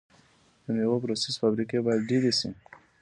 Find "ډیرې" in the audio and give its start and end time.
2.09-2.31